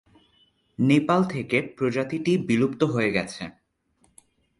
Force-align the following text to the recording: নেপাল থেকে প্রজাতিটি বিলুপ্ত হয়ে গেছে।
নেপাল 0.79 1.21
থেকে 1.23 1.57
প্রজাতিটি 1.77 2.33
বিলুপ্ত 2.47 2.81
হয়ে 2.83 3.11
গেছে। 3.11 3.43